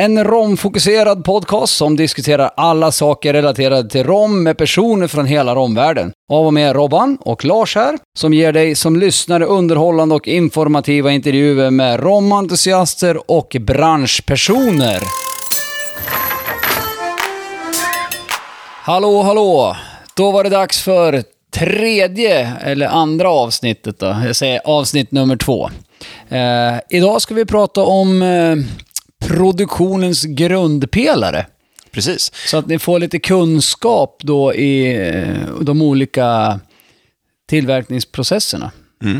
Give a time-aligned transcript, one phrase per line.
[0.00, 6.12] En romfokuserad podcast som diskuterar alla saker relaterade till rom med personer från hela romvärlden.
[6.32, 11.12] Av och med Robban och Lars här, som ger dig som lyssnare underhållande och informativa
[11.12, 15.02] intervjuer med romentusiaster och branschpersoner.
[18.82, 19.76] Hallå, hallå!
[20.16, 21.22] Då var det dags för
[21.54, 24.16] tredje, eller andra avsnittet då.
[24.26, 25.70] Jag säger avsnitt nummer två.
[26.28, 28.56] Eh, idag ska vi prata om eh,
[29.26, 31.46] produktionens grundpelare.
[31.90, 32.32] Precis.
[32.46, 36.60] Så att ni får lite kunskap då i eh, de olika
[37.48, 38.70] tillverkningsprocesserna.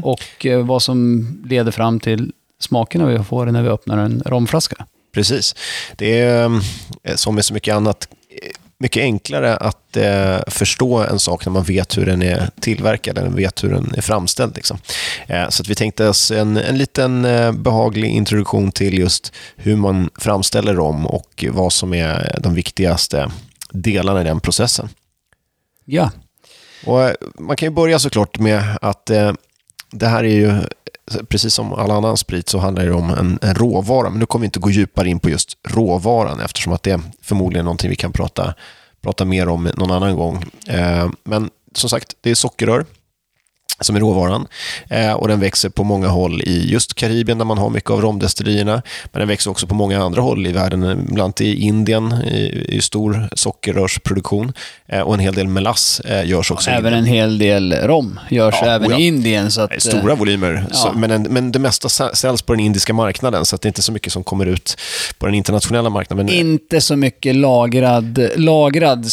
[0.02, 4.87] Och eh, vad som leder fram till smakerna vi får när vi öppnar en romflaska.
[5.15, 5.54] Precis.
[5.96, 6.45] Det är
[7.02, 8.09] eh, som med så mycket annat
[8.79, 13.30] mycket enklare att eh, förstå en sak när man vet hur den är tillverkad, eller
[13.30, 14.57] vet hur den är framställd.
[14.57, 14.79] Liksom.
[15.27, 19.77] Eh, så att vi tänkte oss en, en liten eh, behaglig introduktion till just hur
[19.77, 23.30] man framställer rom och vad som är de viktigaste
[23.71, 24.88] delarna i den processen.
[25.85, 26.11] Ja,
[26.87, 29.33] Och eh, man kan ju börja såklart med att eh,
[29.90, 30.61] det här är ju,
[31.29, 34.10] precis som all annan sprit, så handlar det om en, en råvara.
[34.10, 37.01] Men nu kommer vi inte gå djupare in på just råvaran eftersom att det är
[37.23, 38.54] förmodligen någonting vi kan prata,
[39.02, 40.45] prata mer om någon annan gång.
[40.68, 42.84] Eh, men som sagt, det är sockerrör
[43.80, 44.46] som är råvaran.
[44.88, 48.00] Eh, och den växer på många håll i just Karibien där man har mycket av
[48.00, 48.82] romdestillerierna.
[49.12, 50.80] Men den växer också på många andra håll i världen.
[51.06, 54.52] Bland annat i Indien i, i stor sockerrörsproduktion.
[54.88, 56.70] Eh, och en hel del melass eh, görs också.
[56.70, 58.98] även en hel del rom görs Ja, även oja.
[58.98, 59.50] i Indien.
[59.50, 60.74] Så att, Nej, Stora eh, volymer, ja.
[60.76, 63.66] så, men, en, men det mesta sä- säljs på den indiska marknaden så att det
[63.66, 64.76] är inte så mycket som kommer ut
[65.19, 66.28] på den internationella marknaden.
[66.28, 69.06] Inte så mycket lagrad, lagrad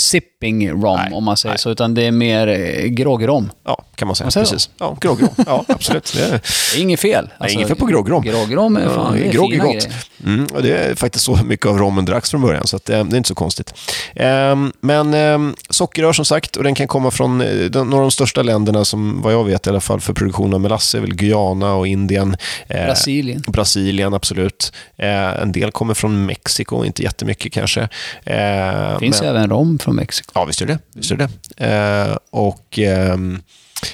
[0.43, 1.59] sipping rom, Nej, om man säger nej.
[1.59, 3.51] så, utan det är mer eh, groggrom.
[3.65, 4.25] ja, kan man säga.
[4.25, 4.69] Man säger Precis.
[4.79, 5.29] Ja, groggrom.
[5.45, 6.13] Ja, absolut.
[6.15, 6.29] Det är,
[6.73, 7.29] Det är inget fel.
[7.37, 8.23] Alltså, inget fel på groggrom.
[8.23, 9.71] Groggrom är fan, det är grogg är gott.
[9.71, 9.93] grejer.
[10.25, 13.03] Mm, och det är faktiskt så mycket av rommen dracks från början, så att, eh,
[13.05, 13.73] det är inte så konstigt.
[14.15, 18.11] Ehm, men ehm, sockerrör som sagt, och den kan komma från eh, några av de
[18.11, 21.15] största länderna som vad jag vet i alla fall för produktion av melass är väl
[21.15, 22.35] Guyana och Indien.
[22.67, 23.43] Eh, Brasilien.
[23.47, 24.73] Brasilien, absolut.
[24.97, 27.89] En del kommer från Mexiko, inte jättemycket kanske.
[28.23, 30.31] Det finns men- även rom från Mexiko.
[30.35, 30.79] Ja, visst är det.
[30.93, 31.15] Visst är
[31.57, 32.17] det.
[32.31, 32.79] Och...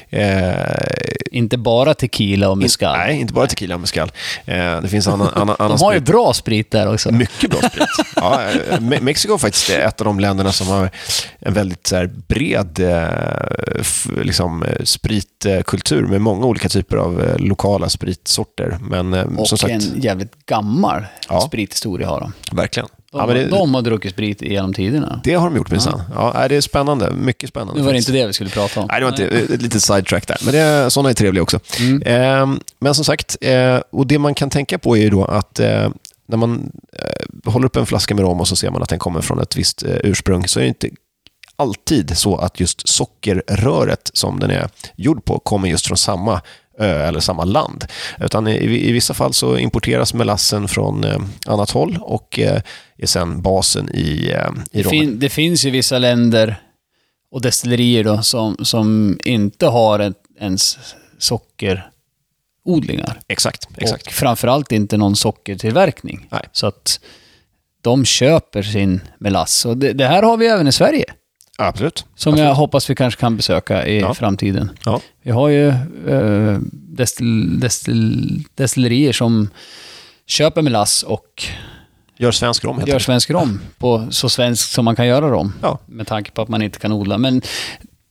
[0.10, 0.54] eh,
[1.32, 2.98] Inte bara tequila och mezcal.
[2.98, 4.12] nej, inte bara tequila och mezcal.
[4.46, 7.12] Eh, det finns annan, annan, annan De har ju bra sprit där också.
[7.12, 7.88] Mycket bra sprit.
[8.16, 10.90] Ja, eh, Me- Mexiko är faktiskt ett av de länderna som har
[11.40, 12.80] en väldigt så bred
[14.24, 18.78] liksom, spritkultur med många olika typer av lokala spritsorter.
[18.82, 21.42] Men Och som sagt, en jävligt gammal Ja.
[21.42, 22.34] sprithistoria har de.
[22.56, 22.90] verkligen.
[23.12, 25.22] De, Ja, men det, de har druckit sprit genom tiderna.
[25.24, 26.02] det har de gjort minsann.
[26.16, 27.12] Ja, nej, det är spännande.
[27.12, 27.74] Mycket spännande.
[27.80, 28.88] Nu var det inte det vi skulle prata om.
[28.92, 30.38] Nej, det var inte ett litet sidetrack där.
[30.46, 31.60] Men det, sådana är trevliga också.
[32.06, 32.48] Eh,
[32.80, 35.90] men som sagt, eh, och det man kan tänka på är ju då att eh,
[36.28, 39.00] när man eh, håller upp en flaska med rom och så ser man att den
[39.00, 40.90] kommer från ett visst eh, ursprung så är det inte
[41.56, 46.42] alltid så att just sockerröret som den är gjord på kommer just från samma
[46.80, 47.86] ö eller samma land.
[48.20, 51.18] Utan i, i vissa fall så importeras melassen från eh,
[51.48, 52.62] annat håll och eh,
[52.98, 56.56] är sen basen i, eh, i Det, fin, det finns ju vissa länder
[57.32, 60.78] och destillerier då som, som inte har ett, ens
[61.18, 63.20] sockerodlingar.
[63.28, 64.08] Exakt, exakt.
[64.08, 66.28] Och framförallt inte någon sockertillverkning.
[66.32, 66.42] Nej.
[66.52, 67.00] Så att
[67.82, 69.66] de köper sin melass.
[69.66, 71.06] Och det, det här har vi även i Sverige.
[71.60, 72.06] Absolut.
[72.16, 74.14] Som jag hoppas vi kanske kan besöka i Ja.
[74.14, 74.70] framtiden.
[74.86, 75.02] Ja.
[75.24, 75.68] Vi har ju
[76.08, 79.50] eh, destill, destill, destillerier som
[80.28, 81.44] köper melass och
[82.22, 85.54] Gör svensk rom gör svensk rom på så svenskt som man kan göra rom.
[85.62, 85.80] Ja.
[85.86, 87.18] Med tanke på att man inte kan odla.
[87.18, 87.42] Men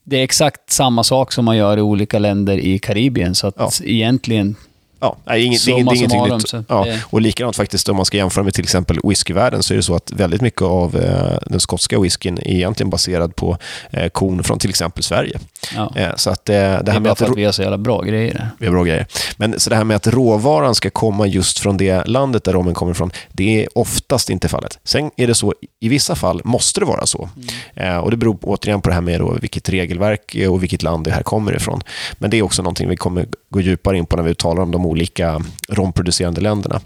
[0.05, 3.35] det är exakt samma sak som man gör i olika länder i Karibien.
[3.35, 3.71] Så att Ja.
[3.85, 4.57] egentligen,
[5.01, 6.49] Ja, nej, inget, det är ingenting summarum, nytt.
[6.49, 9.75] så Ja, det- och likadant faktiskt om man ska jämföra med till exempel whiskyvärlden så
[9.75, 13.59] är det så att väldigt mycket av eh, den skotska whiskyn är egentligen baserad på
[13.91, 15.39] eh, korn från till exempel Sverige.
[15.77, 15.93] ja.
[15.97, 17.19] Eh, så att eh, det det här är med bara att...
[17.19, 18.49] för att vi har så jävla bra grejer.
[18.59, 19.07] Vi har bra grejer.
[19.37, 22.75] Men så det här med att råvaran ska komma just från det landet där rommen
[22.75, 24.79] kommer ifrån, det är oftast inte fallet.
[24.85, 27.29] Sen är det så, i vissa fall måste det vara så.
[27.75, 31.05] Eh, och det beror återigen på det här med då, vilket regelverk och vilket land
[31.05, 31.81] det här kommer ifrån.
[32.19, 34.71] Men det är också någonting vi kommer gå djupare in på när vi talar om
[34.71, 36.81] de olika romproducerande länderna.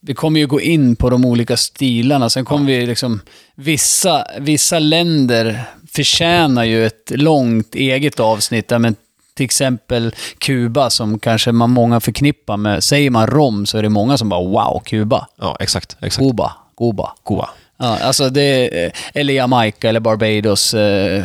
[0.00, 2.30] Vi kommer ju gå in på de olika stilarna.
[2.30, 3.20] Sen kommer vi liksom...
[3.54, 8.68] Vissa, vissa länder förtjänar ju ett långt eget avsnitt.
[8.68, 8.96] där, Men
[9.34, 12.84] till exempel Kuba som kanske man många förknippar med...
[12.84, 15.26] Säger man rom så är det många som bara wow, Kuba.
[15.40, 15.96] Ja, exakt.
[16.00, 16.26] exakt.
[16.28, 16.52] Kuba.
[16.78, 17.12] Cuba.
[17.22, 17.48] Goa.
[17.78, 20.74] Ja, alltså det, eller Jamaica eller Barbados.
[20.74, 21.24] eh,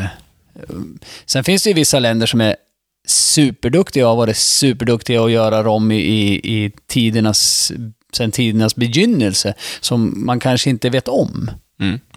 [1.26, 2.56] Sen finns det ju vissa länder som är
[3.10, 6.34] superduktiga och har varit superduktiga att göra rom i, i,
[6.66, 7.72] i tidernas,
[8.14, 11.52] sen tidernas begynnelse, som man kanske inte vet om.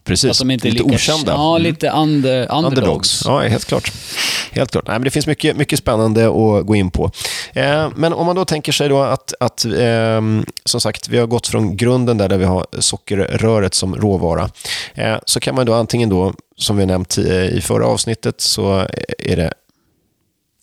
[0.05, 0.31] Precis.
[0.31, 1.33] Att de inte lite lika, okända.
[1.33, 1.63] Ja, Mm.
[1.63, 2.67] lite under, underdogs.
[2.67, 3.23] Underdogs.
[3.25, 3.93] Ja, helt klart.
[4.51, 4.87] Helt klart.
[4.87, 7.11] Nej, men det finns mycket, mycket spännande att gå in på.
[7.53, 11.27] Eh, men om man då tänker sig då att, att ehm, som sagt, vi har
[11.27, 14.51] gått från grunden där, där vi har sockerröret som råvara.
[14.95, 18.87] Eh, så kan man då antingen då, som vi nämnt i förra avsnittet, så
[19.19, 19.53] är det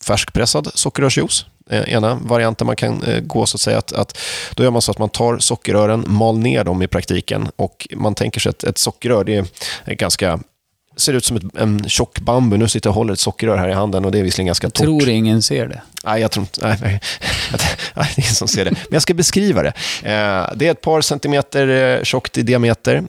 [0.08, 1.46] färskpressad sockerrörsjuice.
[1.70, 4.18] Eh, ena varianten man kan eh, gå så att säga att, att
[4.56, 8.16] då gör man så att man tar sockerrören, mal ner dem i praktiken och man
[8.16, 9.46] tänker sig att ett sockerrör det
[9.86, 10.40] är, ganska
[10.96, 12.58] ser ut som ett, en tjock bambu.
[12.58, 14.70] Nu sitter jag och håller ett sockerrör här i handen och det är visserligen ganska
[14.70, 14.86] torrt.
[14.86, 15.82] Tror ingen ser det.
[16.04, 16.68] Nej, jag tror inte...
[16.68, 17.00] Nej, nej,
[17.94, 18.72] nej, det är ingen som ser det.
[18.72, 19.74] Men jag ska beskriva det.
[20.04, 23.04] Eh, det är ett par centimeter tjockt i diameter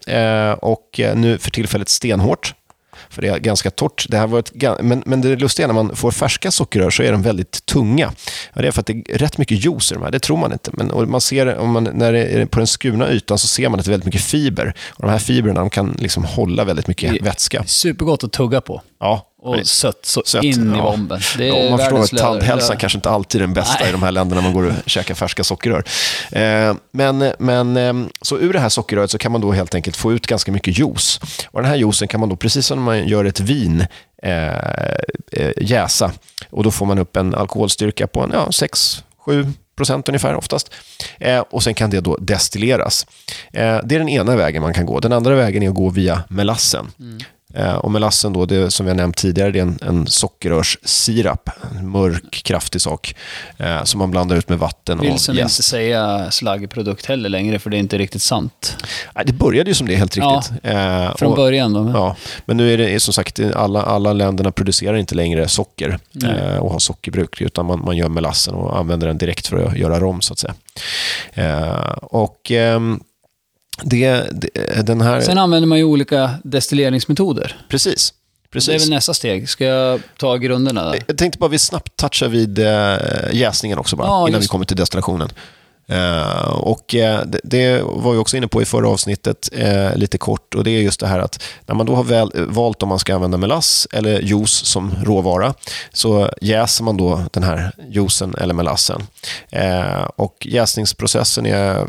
[0.64, 2.54] och nu för tillfället stenhårt.
[3.10, 4.06] För det är ganska torrt.
[4.08, 7.02] Det här var ett, men, men det lustiga är när man får färska sockerrör så
[7.02, 8.12] är de väldigt tunga.
[8.54, 10.10] Ja, det är för att det är rätt mycket juice i de här.
[10.10, 10.70] Det tror man inte.
[10.74, 13.68] Men och man ser, om man, när det är på den skurna ytan så ser
[13.68, 14.74] man att det är väldigt mycket fiber.
[14.90, 17.64] Och de här fibrerna de kan liksom hålla väldigt mycket vätska.
[17.66, 18.82] Supergott att tugga på.
[19.00, 20.82] Ja, Och sött så Sött, in i ja.
[20.82, 21.20] bomben.
[21.36, 23.88] Det Ja, är man förstår att tandhälsan kanske inte alltid är den bästa Nej.
[23.88, 25.84] i de här länderna man går och käkar färska sockerrör.
[26.32, 29.96] Eh, men, men eh, så ur det här sockerröret så kan man då helt enkelt
[29.96, 31.20] få ut ganska mycket juice.
[31.50, 33.86] Och den här juicen kan man då, precis som när man gör ett vin,
[34.22, 34.48] eh,
[35.32, 36.12] eh, jäsa.
[36.50, 40.74] Och då får man upp en alkoholstyrka på en, ja, 6-7 procent ungefär oftast.
[41.20, 43.06] Eh, och sen kan det då destilleras.
[43.52, 45.00] Eh, det är den ena vägen man kan gå.
[45.00, 46.90] Den andra vägen är att gå via melassen.
[47.00, 47.26] Eh,
[47.80, 51.50] och melassen då, det, som vi har nämnt tidigare, det är en, en sockerrörssirap.
[51.78, 53.14] En mörk, kraftig sak.
[53.56, 55.28] Eh, som man blandar ut med vatten Vill och jäst.
[55.28, 58.76] inte säga slaggprodukt heller längre, för det är inte riktigt sant.
[59.14, 60.64] Nej, det började ju som det, helt Ja, riktigt.
[60.64, 61.90] Eh, Från och- början då.
[61.94, 66.56] Ja, men nu är det som sagt, alla, alla länderna producerar inte längre socker eh,
[66.56, 70.00] och har sockerbruk, utan man, man gör melassen och använder den direkt för att göra
[70.00, 70.54] rom, så att säga.
[71.34, 73.00] Eh, och ehm,
[73.82, 75.20] det, det, den här...
[75.20, 77.56] Sen använder man ju olika destilleringsmetoder.
[77.68, 78.12] precis.
[78.42, 78.82] Det är precis.
[78.82, 79.48] väl nästa steg.
[79.48, 81.02] Ska jag ta grunderna där?
[81.06, 82.96] Jag tänkte bara vi snabbt toucha vid eh,
[83.32, 85.30] jäsningen också bara, Ja, innan vi kommer till destillationen.
[85.90, 90.18] Eh, och eh, det, det var vi också inne på i förra avsnittet, eh, lite
[90.18, 92.88] kort, och det är just det här att när man då har väl, valt om
[92.88, 95.54] man ska använda melass eller juice som råvara,
[95.92, 99.02] så jäser man då den här juicen eller melassen.
[100.16, 101.86] Och jäsningsprocessen är,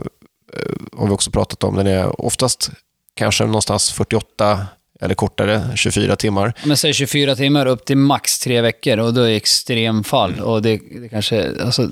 [0.98, 2.72] har vi också pratat om, den är oftast
[3.14, 4.68] kanske någonstans 48
[5.02, 6.54] eller kortare, 24 timmar.
[6.66, 10.34] Men säg 24 timmar upp till max tre veckor och då är det extremfall.
[10.34, 10.46] Mm.
[10.46, 11.90] Och det, det kanske, alltså,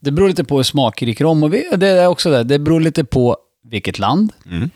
[0.00, 2.44] det beror lite på hur smakrik rom och vi, det är också det.
[2.44, 4.32] Det beror lite på vilket land.
[4.50, 4.70] Mm.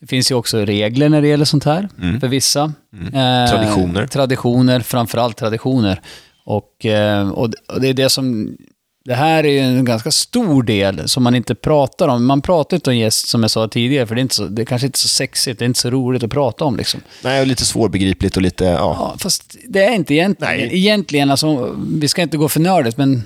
[0.00, 1.88] Det finns ju också regler när det gäller sånt här
[2.20, 2.62] för vissa.
[2.62, 2.72] Eh,
[3.12, 3.48] Mm.
[3.48, 4.06] Traditioner.
[4.06, 6.00] Traditioner, framförallt traditioner.
[6.44, 7.50] Och, eh, och
[7.80, 8.56] det är det som...
[9.04, 12.26] Det här är ju en ganska stor del som man inte pratar om.
[12.26, 14.62] Man pratar inte om gäst som jag sa tidigare, för det är, inte så, det
[14.62, 16.76] är kanske inte så sexigt, det är inte så roligt att prata om.
[16.76, 17.00] Liksom.
[17.22, 18.96] Nej, och lite svårbegripligt och lite, ja.
[18.98, 20.56] Ja, fast det är inte egentligen.
[20.58, 20.68] Nej.
[20.72, 23.22] Egentligen, alltså, vi ska inte gå för nördigt, men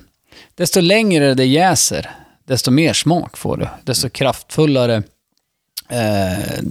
[0.55, 2.11] desto längre det jäser,
[2.45, 3.69] desto mer smak får du.
[3.85, 5.03] Desto kraftfullare
[5.89, 6.63] eh,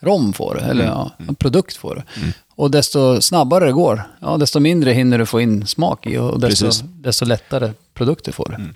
[0.00, 2.32] rom får du, eller ja, en produkt får du.
[2.56, 6.40] Och desto snabbare det går, ja, desto mindre hinner du få in smak i och
[6.40, 6.84] desto, Precis.
[6.86, 8.72] desto lättare produkter får du.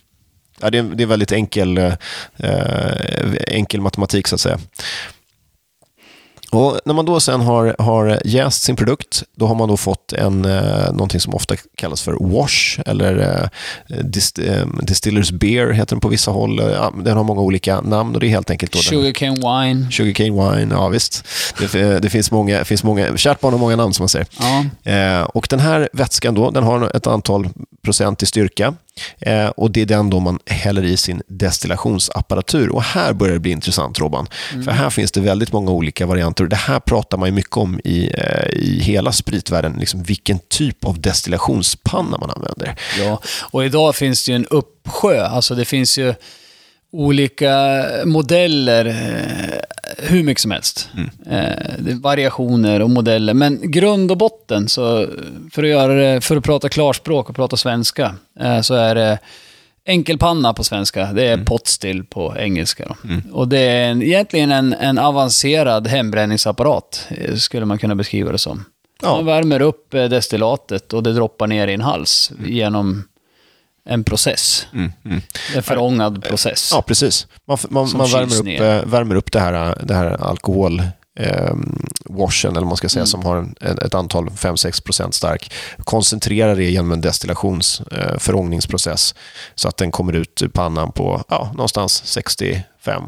[0.61, 1.93] Ja, det, är, det är väldigt enkel, eh,
[3.49, 4.59] enkel matematik så att säga.
[6.51, 10.13] Och när man då sen har, har jäst sin produkt, då har man då fått
[10.13, 13.19] en, eh, någonting som ofta kallas för wash, eller
[13.91, 16.61] eh, dist, eh, distillers beer heter den på vissa håll.
[16.61, 19.91] Eh, Ja, den har många olika namn och det är helt enkelt då Sugarcane wine.
[19.93, 21.25] Sugarcane wine, ja visst.
[21.59, 24.27] Det, det finns många, finns många, kärt barn har många namn som man säger.
[24.39, 24.65] Ja.
[24.93, 27.49] Eh, och den här vätskan då, den har ett antal
[27.85, 28.75] procent i styrka.
[29.19, 32.69] Eh, och det är den då man häller i sin destillationsapparatur.
[32.69, 34.27] Och här börjar det bli intressant Robban.
[34.65, 36.45] För här finns det väldigt många olika varianter.
[36.45, 39.77] Det här pratar man mycket om i, eh, i hela spritvärlden.
[39.79, 42.77] Liksom vilken typ av destillationspanna man använder.
[42.99, 43.21] Ja,
[43.51, 45.27] och idag finns det en uppsjö.
[45.27, 46.15] Alltså det finns ju
[46.95, 50.89] olika modeller, eh, hur mycket som helst.
[51.27, 51.41] Eh,
[51.79, 53.35] det är variationer och modeller.
[53.35, 55.07] Men grund och botten, så
[55.53, 59.19] för att, göra det, för att prata klarspråk och prata svenska, eh, så är det
[59.87, 61.13] enkelpanna på svenska.
[61.13, 62.89] Det är potstill på engelska.
[62.89, 62.97] Då.
[63.33, 68.39] Och det är en, egentligen en, en avancerad hembränningsapparat, eh, skulle man kunna beskriva det
[68.39, 68.65] som.
[69.03, 69.17] Ja.
[69.17, 73.05] Man värmer upp eh, destillatet och det droppar ner i en hals genom
[73.85, 74.67] en process.
[74.73, 75.21] Mm, mm.
[75.57, 76.71] En förångad process.
[76.73, 77.27] Ja, precis.
[77.47, 78.63] Man, man, man värmer, upp, ner.
[78.63, 80.83] eh, värmer upp det här, det här alkohol
[81.21, 81.55] eh,
[82.05, 83.07] washen, eller vad man ska säga, Mm.
[83.07, 85.53] som har en, ett antal 5-6% stark.
[85.79, 89.15] Koncentrerar det genom en destillations eh, förångningsprocess
[89.55, 93.03] så att den kommer ut ur pannan på ja, någonstans 65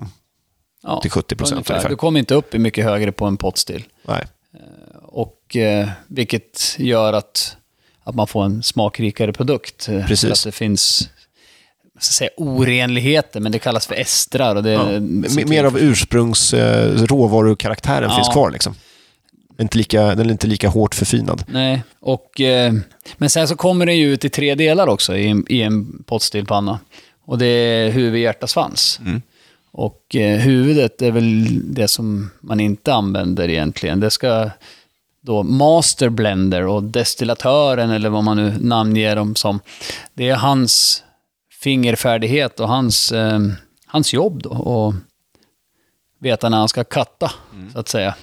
[0.83, 1.75] Ja, till 70 procent ungefär.
[1.75, 1.89] ungefär.
[1.91, 3.85] Du kommer inte upp i mycket högre på en potstill.
[4.09, 4.25] Nej.
[5.03, 7.57] Och eh, vilket gör att,
[8.07, 9.89] att man får en smakrikare produkt.
[9.89, 10.21] eh, Precis.
[10.21, 11.11] För att det finns
[11.95, 14.57] jag ska säga, orenligheter, men det kallas för estrar.
[14.57, 15.01] Och det, Ja.
[15.47, 18.17] Mer av ursprungs eh, råvarukaraktären Ja.
[18.17, 18.51] finns kvar.
[18.51, 18.75] Liksom.
[19.61, 21.45] Inte lika, den är inte lika hårt förfinad.
[21.49, 22.73] Nej, och, eh,
[23.17, 26.03] men sen så kommer den ju ut i tre delar också i en, i en
[26.07, 26.79] pottstillpanna.
[27.25, 29.01] Och det är huvud, hjärta, svans.
[29.73, 34.01] Och eh, huvudet är väl det som man inte använder egentligen.
[34.01, 34.51] Det ska
[35.27, 39.61] då master blender och destillatören eller vad man nu namnger dem som.
[40.15, 41.03] Det är hans
[41.63, 43.41] fingerfärdighet och hans, eh,
[43.87, 44.51] hans jobb då.
[44.51, 44.95] Och
[46.21, 47.33] veta när han ska katta,
[47.73, 48.15] så att säga.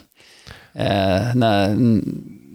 [0.74, 1.76] Eh, när,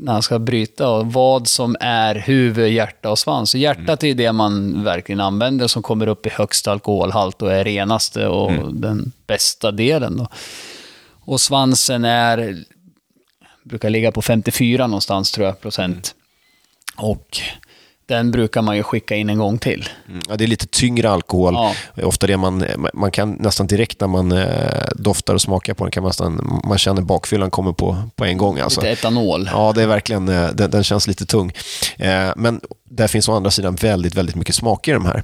[0.01, 3.51] när han ska bryta och vad som är huvud, hjärta och svans.
[3.51, 7.65] Så hjärtat är det man verkligen använder som kommer upp i högst alkoholhalt och är
[7.65, 10.17] renaste och den bästa delen.
[10.17, 10.29] Då.
[11.21, 12.65] Och svansen är,
[13.69, 16.15] brukar ligga på 54 någonstans tror jag, procent.
[16.97, 17.41] Och
[18.07, 19.89] den brukar man ju skicka in en gång till.
[20.09, 20.21] Mm.
[20.29, 21.55] Ja, det är lite tyngre alkohol.
[21.55, 21.75] Ja.
[22.03, 25.91] Ofta det man, man kan nästan direkt när man eh, doftar och smakar på den
[25.91, 28.59] kan man nästan, man känner bakfyllan kommer på, på en gång.
[28.59, 28.81] Alltså.
[28.81, 29.51] Lite etanol.
[29.53, 31.53] Ja, det är verkligen, eh, den, den känns lite tung.
[31.97, 35.23] Eh, Men där finns å andra sidan väldigt, väldigt mycket smaker i de här.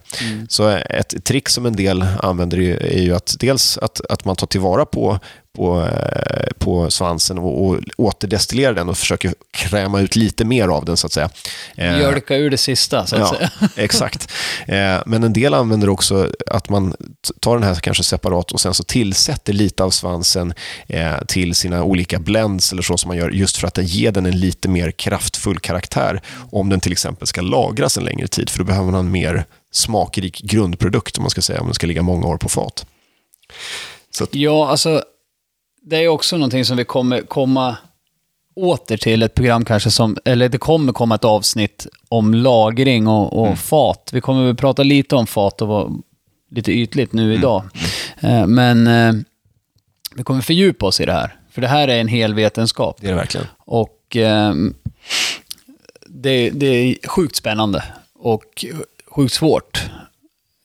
[0.49, 4.47] Så ett trick som en del använder är ju- att dels att, att man tar
[4.47, 5.18] tillvara på,
[5.56, 10.85] på, eh, på svansen och, och återdestillerar den och försöker kräma ut lite mer av
[10.85, 11.30] den så att säga.
[11.76, 13.50] Eh, Mjölka ur det sista, så att Ja, säga.
[13.85, 14.30] exakt.
[14.66, 16.94] Eh, Men en del använder också att man
[17.40, 20.54] tar den här kanske separat och sen så tillsätter lite av svansen
[21.26, 24.40] till sina olika blends eller så som man gör just för att ger den en
[24.40, 28.64] lite mer kraftfull karaktär om den till exempel ska lagras en längre tid för då
[28.64, 32.26] behöver man en mer smakrik grundprodukt om man ska säga om den ska ligga många
[32.26, 32.87] år på fat.
[34.20, 35.02] Att, Ja, alltså
[35.82, 37.76] det är också någonting som vi kommer komma
[38.56, 43.42] åter till ett program kanske som, eller det kommer komma ett avsnitt om lagring och,
[43.42, 44.11] och fat.
[44.12, 45.90] Vi kommer väl prata lite om fat och vara
[46.50, 47.62] lite ytligt nu idag.
[48.20, 49.12] Eh, Men eh,
[50.16, 51.37] vi kommer fördjupa oss i det här.
[51.50, 52.96] För det här är en hel vetenskap.
[53.00, 53.46] det är det verkligen.
[53.58, 54.75] Och ehm,
[56.25, 58.64] det, det är sjukt spännande och
[59.07, 59.85] sjukt svårt.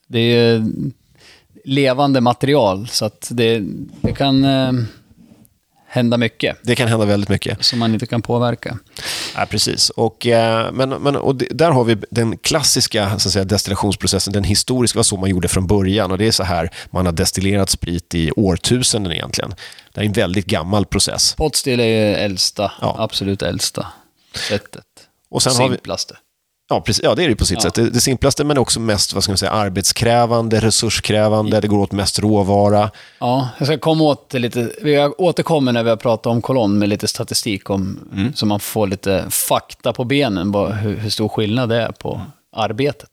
[0.06, 0.66] Det är
[1.64, 3.62] levande material så att det,
[4.00, 4.86] det kan ehm,
[5.88, 7.64] hända mycket Det kan hända väldigt mycket.
[7.64, 8.78] som man inte kan påverka.
[9.36, 9.90] Ja, precis.
[9.90, 14.32] Och, eh, men, men, och det, där har vi den klassiska så att säga, destillationsprocessen,
[14.32, 16.10] den historiska, var så man gjorde från början.
[16.12, 19.54] Och Det är så här man har destillerat sprit i årtusenden egentligen.
[19.94, 21.34] Det är en väldigt gammal process.
[21.34, 22.96] Potstill är ju äldsta, Ja.
[22.98, 23.86] absolut äldsta
[24.48, 24.82] sättet.
[25.30, 26.16] Och sen har vi, Simplaste.
[26.68, 27.60] ja, precis, ja, det är det på sitt Ja.
[27.62, 27.74] sätt.
[27.74, 31.92] Det, det simplaste men också mest vad ska man säga, arbetskrävande, resurskrävande, det går åt
[31.92, 32.90] mest råvara.
[33.18, 34.70] Ja, jag ska komma åt det lite.
[34.82, 37.98] Vi återkommer när vi har pratat om kolonn med lite statistik om,
[38.34, 42.20] så man får lite fakta på benen, bara hur, hur stor skillnad det är på
[42.56, 43.08] arbetet.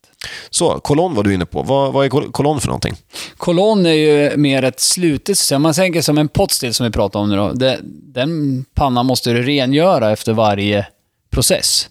[0.49, 1.61] Så, kolonn var du inne på.
[1.63, 2.95] Vad, vad är kol- kolonn för någonting?
[3.37, 5.61] Kolonn är ju mer ett slutet system.
[5.61, 7.51] Man tänker som en potstill som vi pratar om nu då.
[7.51, 7.79] Det,
[8.13, 10.87] den pannan måste du rengöra efter varje
[11.37, 11.89] process.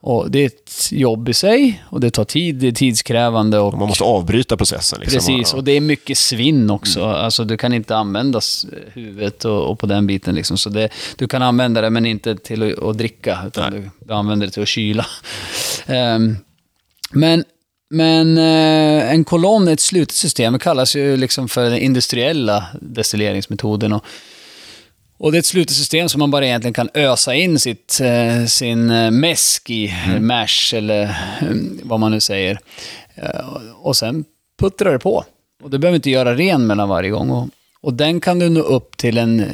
[0.00, 3.78] Och det är ett jobb i sig och det tar tid, det är tidskrävande och
[3.78, 5.00] Man måste avbryta processen.
[5.00, 5.16] Liksom.
[5.16, 7.04] Precis, och det är mycket svinn också.
[7.04, 8.40] Alltså, du kan inte använda
[8.92, 10.34] huvudet och, och på den biten.
[10.34, 10.58] Liksom.
[10.58, 14.14] Så det, du kan använda det, men inte till att, att dricka, utan du, du
[14.14, 15.06] använder det till att kyla.
[15.86, 16.36] Ehm,
[17.10, 17.44] men
[17.90, 20.58] men eh, en kolonn ett slutet system.
[20.58, 23.92] Kallas ju liksom för den industriella destilleringsmetoden.
[23.92, 24.04] Och,
[25.18, 28.44] och det är ett slutet system som man bara egentligen kan ösa in sitt, eh,
[28.44, 31.08] sin eh, mäsk i, mash eller eh,
[31.82, 32.58] vad man nu säger.
[33.74, 34.24] Och sen
[34.58, 35.24] puttrar det på.
[35.62, 37.30] Och det behöver inte göra ren mellan varje gång.
[37.30, 37.48] Och,
[37.80, 39.44] och den kan du nå upp till en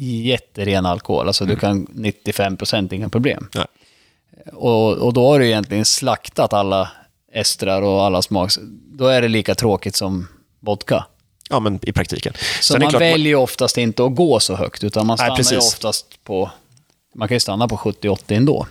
[0.00, 1.26] jätteren alkohol.
[1.26, 3.48] Alltså du kan 95% inga problem.
[3.54, 3.66] Nej.
[4.52, 6.90] Och, och då har du egentligen slaktat alla
[7.32, 8.58] estrar och alla smaks...
[8.92, 10.28] Då är det lika tråkigt som
[10.60, 11.04] vodka.
[11.50, 12.32] Ja, men i praktiken.
[12.60, 15.26] Så Sen man klart- väljer ju oftast inte att gå så högt, utan man Nej,
[15.26, 15.74] stannar ju precis.
[15.74, 16.50] oftast på...
[17.14, 18.66] Man kan ju stanna på 70-80 ändå,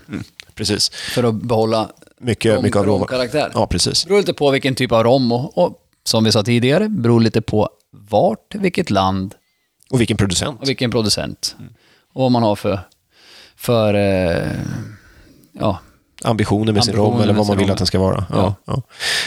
[0.56, 0.90] Precis.
[0.90, 1.90] för att behålla
[2.20, 3.52] Mycket, mycket av romkaraktär.
[3.54, 4.04] Ja, precis.
[4.04, 7.22] Det beror lite på vilken typ av rom och, och som vi sa tidigare, beror
[7.22, 9.36] lite på vart, vilket land
[9.90, 10.62] Och vilken producent.
[10.62, 11.56] och vilken producent.
[12.14, 12.80] Och vad man har för,
[13.56, 14.52] för eh,
[15.52, 15.80] ja,
[16.26, 18.26] ambitioner med sin Ambitioner rom eller vad man sin vill att den ska vara.
[18.30, 18.56] Ja.
[18.66, 18.82] Ja.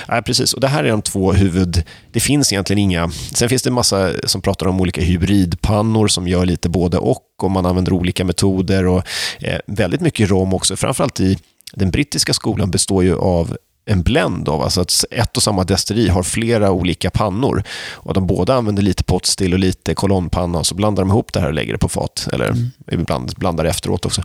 [0.09, 0.23] Ja.
[0.23, 0.53] Precis.
[0.53, 1.85] Och det här är de två huvud...
[2.13, 3.11] Det finns egentligen inga...
[3.35, 7.25] Sen finns det en massa som pratar om olika hybridpannor som gör lite både och
[7.43, 9.03] och man använder olika metoder och
[9.41, 10.77] eh, väldigt mycket rom också.
[10.77, 11.39] Framförallt i
[11.73, 13.57] den brittiska skolan består ju av
[13.89, 18.27] en blend av, alltså att ett och samma destilleri har flera olika pannor och de
[18.27, 21.55] båda använder lite potstill och lite kolonnpanna och så blandar de ihop det här och
[21.55, 22.55] lägger det på fat, eller
[22.93, 24.23] ibland blandar det efteråt också.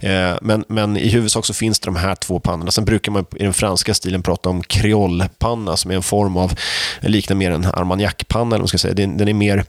[0.00, 2.70] Eh, men, men i huvudsak så finns det de här två pannorna.
[2.70, 6.52] Sen brukar man i den franska stilen prata om kreolpanna som är en form av,
[7.00, 8.94] liknar mer en armagnac-panna, eller man ska säga.
[8.94, 9.64] Den, den är mer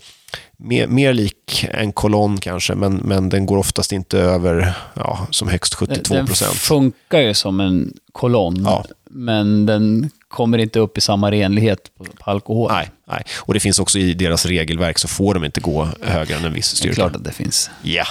[0.62, 5.48] Mer, mer lik en kolonn kanske, men, men den går oftast inte över ja, som
[5.48, 6.54] högst 72 Den procent.
[6.54, 8.86] funkar ju som en kolonn, Ja.
[9.10, 12.72] men den kommer inte upp i samma renlighet på, på alkohol.
[12.72, 13.24] Nej, nej.
[13.38, 16.54] Och det finns också i deras regelverk så får de inte gå högre än en
[16.54, 16.96] viss det är styrka.
[16.96, 17.70] klart att det finns.
[17.82, 18.04] Ja,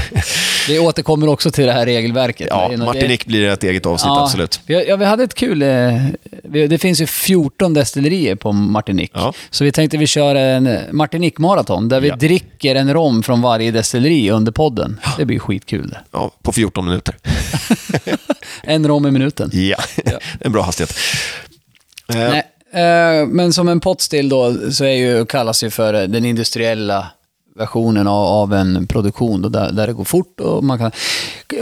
[0.68, 2.46] Vi återkommer också till det här regelverket.
[2.50, 4.60] ja Martinique blir ett eget avsnitt, absolut.
[4.66, 5.62] Vi, ja, vi hade ett kul...
[5.62, 6.02] Eh,
[6.68, 9.20] det finns ju 14 destillerier på Martinique.
[9.20, 9.32] Ja.
[9.50, 12.16] Så vi tänkte vi kör en Martinique-maraton där vi Ja.
[12.16, 15.00] dricker en rom från varje destilleri under podden.
[15.18, 16.00] Det blir skitkul det.
[16.12, 17.16] Ja, på 14 minuter.
[18.62, 19.50] En rom i minuten.
[19.52, 19.76] Ja,
[20.40, 20.94] en bra hastighet.
[22.08, 26.24] Eh, Nej, eh, men som en potstill då så är ju, kallas ju för den
[26.24, 27.06] industriella
[27.56, 30.90] versionen av, av en produktion då, där, där det går fort och man kan...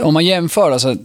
[0.03, 0.95] Om man jämför alltså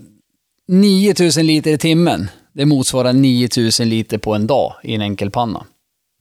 [0.69, 5.65] 9000 liter i timmen, det motsvarar 9000 liter på en dag i en enkelpanna.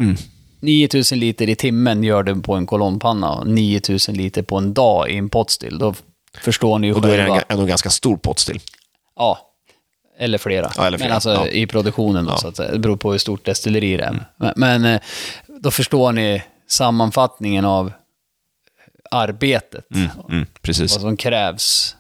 [0.04, 0.16] Mm.
[0.60, 5.10] 9000 liter i timmen gör det på en kolonnpanna och 9000 liter på en dag
[5.10, 5.78] i en potstill.
[5.78, 5.94] Då
[6.42, 7.38] förstår ni ju Och då är det själva.
[7.38, 8.60] en, ändå en ganska stor potstill.
[9.16, 9.47] Ja,
[10.18, 10.72] eller flera.
[10.78, 11.48] Ja, eller flera, Men alltså ja.
[11.48, 12.72] i produktionen då, så att säga.
[12.72, 14.26] Det beror på hur stort destilleri det är.
[14.38, 15.02] Men, men eh,
[15.48, 17.92] då förstår ni sammanfattningen av
[19.12, 19.86] arbetet.
[19.96, 20.92] Mm, mm, precis.
[20.92, 21.96] Vad som krävs.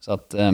[0.00, 0.52] Så att, eh,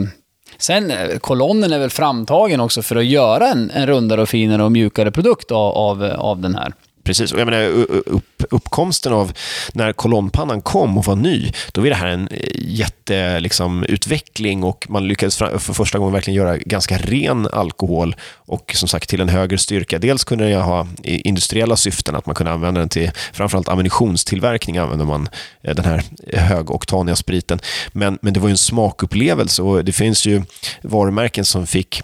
[0.57, 4.63] sen, eh, kolonnen är väl framtagen också för att göra en, en rundare och finare
[4.63, 6.73] och mjukare produkt av, av, av den här.
[7.05, 7.63] Precis, och jag menar
[8.05, 9.31] upp, uppkomsten av
[9.73, 14.63] när kolonnpannan kom och var ny, då var det här en eh, jätteutveckling liksom, utveckling
[14.63, 19.21] och man lyckades för första gången verkligen göra ganska ren alkohol och som sagt till
[19.21, 19.99] en högre styrka.
[19.99, 25.05] Dels kunde den ha industriella syften, att man kunde använda den till framförallt ammunitionstillverkning använde
[25.05, 25.29] man
[25.63, 27.59] eh, den här högoktaniga spriten.
[27.91, 30.43] Men, men det var ju en smakupplevelse och det finns ju
[30.81, 32.01] varumärken som fick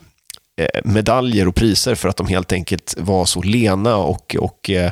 [0.84, 4.92] medaljer och priser för att de helt enkelt var så lena och, och eh,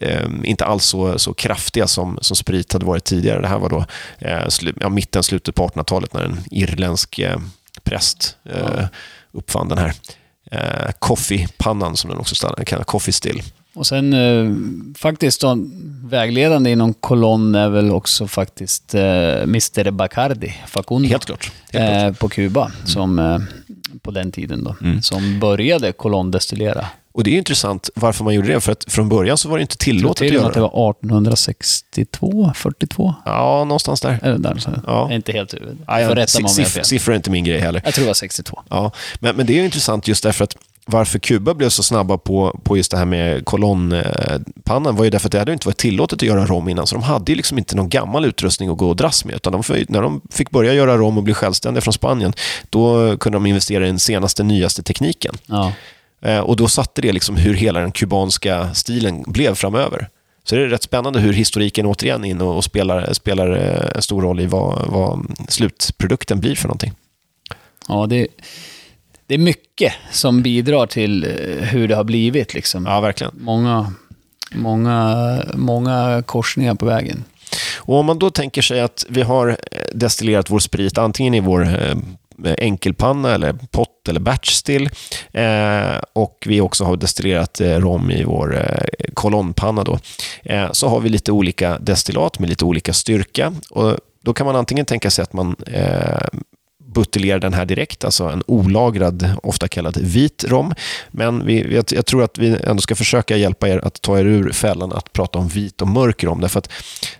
[0.00, 3.40] eh, inte alls så, så kraftiga som, som sprit hade varit tidigare.
[3.40, 3.84] Det här var då
[4.18, 7.38] eh, slu, ja, mitten, slutet på 1800-talet när en irländsk eh,
[7.82, 8.84] präst eh,
[9.32, 9.92] uppfann den här
[10.50, 13.42] eh, coffee-pannan som den också kallas coffee still.
[13.74, 14.54] Och sen eh,
[14.98, 15.56] faktiskt då,
[16.04, 19.02] vägledande inom kolonn är väl också faktiskt eh,
[19.42, 19.90] Mr.
[19.90, 21.08] Bacardi, Facundo.
[21.08, 21.52] Helt klart.
[21.72, 22.12] Helt klart.
[22.12, 23.38] eh, på Kuba, som eh,
[24.02, 26.86] på den tiden då, som började kolonndestillera.
[27.12, 29.62] Och det är intressant varför man gjorde det, för att från början så var det
[29.62, 30.68] inte tillåtet att göra att det det.
[30.74, 33.14] var 1862, 42.
[33.24, 34.18] Ja, någonstans där.
[34.22, 34.56] Är det där?
[34.58, 35.12] Så Ja.
[35.12, 35.78] Inte helt huvud.
[35.86, 36.84] Ja, fel.
[36.84, 37.82] siffror är inte min grej heller.
[37.84, 38.62] Jag tror det var 62.
[38.68, 42.60] Ja, men, men det är intressant just därför att varför Kuba blev så snabba på,
[42.62, 46.16] på just det här med kolonnpannan var ju därför att det hade inte varit tillåtet
[46.16, 48.88] att göra rom innan, så de hade ju liksom inte någon gammal utrustning att gå
[48.88, 51.94] och dras med, utan de, när de fick börja göra rom och bli självständiga från
[51.94, 52.32] Spanien,
[52.70, 55.34] då kunde de investera i den senaste, nyaste tekniken.
[55.46, 55.72] Ja.
[56.22, 60.08] Eh, och då satte det liksom hur hela den kubanska stilen blev framöver.
[60.44, 64.22] Så det är rätt spännande hur historiken återigen in och, spelar, spelar eh, en stor
[64.22, 66.92] roll i vad, vad slutprodukten blir för någonting.
[67.88, 68.26] Ja, det,
[69.30, 71.30] det är mycket som bidrar till eh,
[71.64, 72.54] hur det har blivit.
[72.54, 72.86] Liksom.
[72.86, 73.32] Ja, verkligen.
[73.38, 73.92] Många,
[74.54, 77.24] många, många korsningar på vägen.
[77.76, 79.56] Och om man då tänker sig att vi har eh,
[79.94, 81.96] destillerat vår sprit antingen i vår eh,
[82.58, 84.90] enkelpanna eller pott eller batchstill
[85.32, 89.98] eh, och vi också har destillerat eh, rom i vår eh, kolonnpanna då,
[90.42, 94.56] eh, så har vi lite olika destillat med lite olika styrka och då kan man
[94.56, 95.56] antingen tänka sig att man
[96.92, 100.74] buteljerar den här direkt, alltså en olagrad, ofta kallad vit rom.
[101.10, 104.24] Men vi, jag, jag tror att vi ändå ska försöka hjälpa er att ta er
[104.24, 106.70] ur fällan att prata om vit och mörk rom, därför att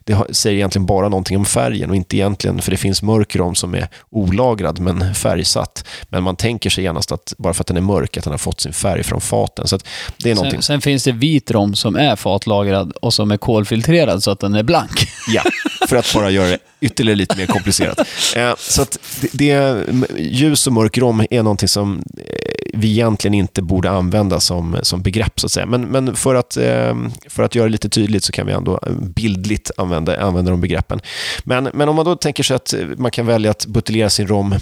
[0.04, 3.54] det säger egentligen bara någonting om färgen och inte egentligen, för det finns mörk rom
[3.54, 5.84] som är olagrad men färgsatt.
[6.08, 8.38] Men man tänker sig genast att bara för att den är mörk, att den har
[8.38, 9.66] fått sin färg från faten.
[9.66, 9.78] Så
[10.16, 10.62] det är någonting.
[10.62, 14.40] Sen, sen finns det vit rom som är fatlagrad och som är kolfiltrerad så att
[14.40, 15.08] den är blank.
[15.28, 15.42] Ja,
[15.88, 17.98] för att bara göra det ytterligare lite mer komplicerat.
[18.36, 19.84] Eh, så att det, det,
[20.18, 25.02] ljus och mörk rom är någonting som eh, vi egentligen inte borde använda som, som
[25.02, 25.66] begrepp, så att säga.
[25.66, 26.94] Men, men för, att, eh,
[27.28, 31.00] för att göra det lite tydligt så kan vi ändå bildligt använda, använda de begreppen.
[31.44, 34.52] Men, men om man då tänker sig att man kan välja att buteljera sin rom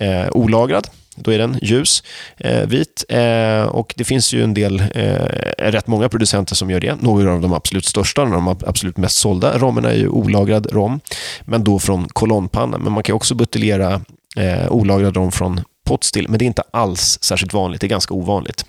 [0.00, 2.02] eh, olagrad, Då är den ljus,
[2.36, 5.14] eh, vit eh, och det finns ju en del, eh,
[5.58, 7.02] rätt många producenter som gör det.
[7.02, 11.00] Några av de absolut största, de absolut mest sålda rommerna är ju olagrad rom,
[11.44, 12.78] men då från kolonnpanna.
[12.78, 14.00] Men man kan också buteljera
[14.36, 18.14] eh, olagrad rom från potstill, men det är inte alls särskilt vanligt, det är ganska
[18.14, 18.64] ovanligt.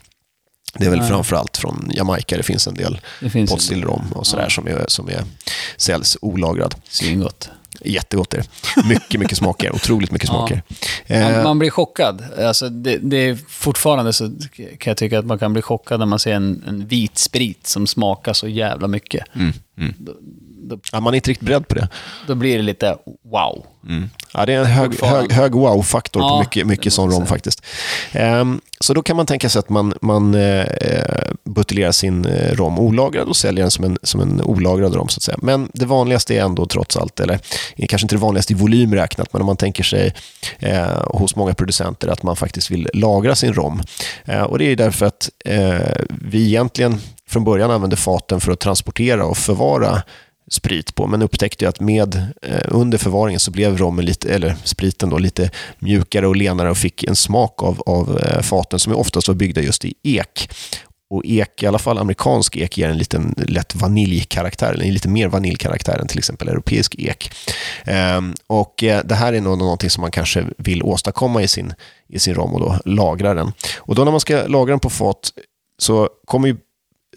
[0.73, 1.07] Det är väl Nej.
[1.09, 4.49] framförallt från Jamaica det finns en del Det finns potstill rom och sådär Ja.
[4.49, 5.23] som, är, som är,
[5.77, 6.75] säljs olagrad.
[6.89, 7.49] Svingott.
[7.85, 8.87] Jättegott är det.
[8.87, 9.75] Mycket, mycket smaker.
[9.75, 10.33] Otroligt mycket Ja.
[10.47, 10.61] smaker.
[11.09, 12.23] Man, Eh, man blir chockad.
[12.39, 16.05] Alltså, det, det är fortfarande så kan jag tycka att man kan bli chockad när
[16.05, 19.23] man ser en, en vit sprit som smakar så jävla mycket.
[19.35, 19.93] mm, mm.
[20.59, 21.89] Då, Ja, man är inte riktigt beredd på det.
[22.27, 22.97] då blir det lite
[23.31, 23.65] wow.
[24.33, 27.11] Ja, det är en hög, hög, hög wow-faktor på Ja, mycket, det mycket måste sån
[27.11, 27.65] rom faktiskt.
[28.11, 30.65] Ehm, så då kan man tänka sig att man, man eh,
[31.43, 35.09] buteljerar sin eh, rom olagrad och säljer den som en, som en olagrad rom.
[35.09, 35.37] Så att säga.
[35.41, 37.39] Men det vanligaste är ändå trots allt, eller
[37.87, 40.13] kanske inte det vanligaste i volym räknat, men om man tänker sig
[40.59, 43.81] eh, hos många producenter att man faktiskt vill lagra sin rom.
[44.25, 45.29] Eh, och Det är därför att
[46.09, 50.03] vi egentligen från början använde faten för att transportera och förvara
[50.49, 54.55] sprit på, men upptäckte ju att med, eh, under förvaringen så blev rommen lite, eller
[54.63, 58.95] spriten då, lite mjukare och lenare och fick en smak av, av eh, faten som
[58.95, 60.49] oftast var byggda just i ek.
[61.09, 65.27] Och ek, i alla fall amerikansk ek, ger en liten lätt vaniljkaraktär, eller lite mer
[65.27, 67.31] vaniljkaraktär än till exempel europeisk ek.
[67.85, 71.73] Ehm, och eh, det här är nog någonting som man kanske vill åstadkomma i sin,
[72.09, 73.51] i sin rom och då lagra den.
[73.77, 75.31] Och då när man ska lagra den på fat
[75.77, 76.57] så kommer ju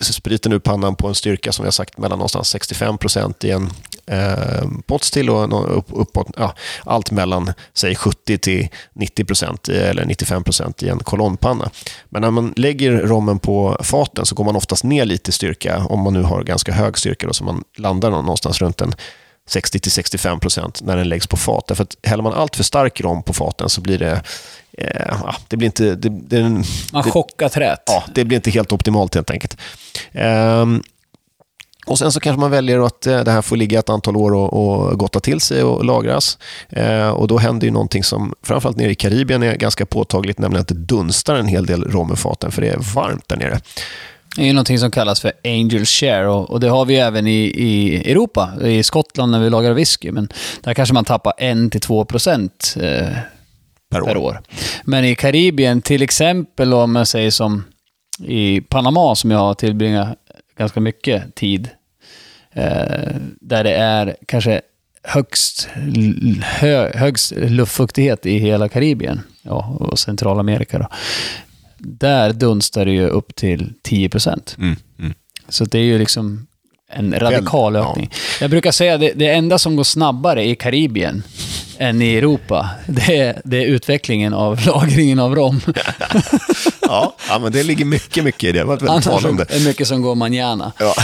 [0.00, 3.50] spriten ur pannan på en styrka som vi har sagt mellan någonstans 65 procent i
[3.50, 3.70] en
[4.06, 10.44] eh, potstill och upp, uppåt, ja, allt mellan säg 70 till 90 procent eller 95
[10.44, 11.70] procent i en kolonnpanna.
[12.08, 15.84] Men när man lägger rommen på faten så går man oftast ner lite i styrka
[15.84, 18.94] om man nu har ganska hög styrka då, så man landar någonstans runt en
[19.50, 21.66] 60-65% när den läggs på fat.
[21.68, 24.22] Därför att häller man allt för stark rom på faten så blir det,
[25.08, 26.64] ja, det blir inte, det, det, Man
[27.04, 27.82] det- chockar trät.
[27.86, 29.56] ja, det blir inte helt optimalt helt enkelt.
[30.12, 30.82] Ehm,
[31.86, 34.34] och Sen så kanske man väljer att eh, det här får ligga ett antal år
[34.34, 36.38] och, och gotta till sig och lagras.
[36.68, 40.60] Eh, och Då händer ju någonting som framförallt nere i Karibien är ganska påtagligt, nämligen
[40.60, 43.60] att det dunstar en hel del rom faten, för det är varmt där nere.
[44.36, 47.26] Det är ju någonting som kallas för Angel Share och, och det har vi även
[47.26, 50.12] i, i Europa, i Skottland när vi lagar whisky.
[50.12, 50.28] Men
[50.60, 53.08] där kanske man tappar 1-2 procent eh,
[53.90, 54.06] Per år.
[54.06, 54.40] per år.
[54.84, 57.64] Men i Karibien, till exempel om jag säger som
[58.24, 60.18] i Panama som jag har tillbringat
[60.58, 61.68] ganska mycket tid,
[62.52, 64.60] eh, där det är kanske
[65.02, 65.68] högst,
[66.42, 70.78] hö, högst luftfuktighet i hela Karibien ja, och Centralamerika.
[70.78, 70.88] Då.
[71.78, 74.56] Där dunstar det ju upp till 10 procent.
[74.58, 75.14] Mm, mm.
[75.48, 76.46] Så det är ju liksom
[76.92, 77.90] en radikal Väl- ja.
[77.90, 78.10] ökning.
[78.40, 81.22] Jag brukar säga att det, det enda som går snabbare i Karibien
[81.80, 85.60] än i Europa, det är, det är utvecklingen av lagringen av rom.
[86.82, 88.58] Ja, ja, men det ligger mycket, mycket i det.
[88.58, 90.72] Det var väldigt Annars är det mycket som går manjana.
[90.78, 90.94] Ja.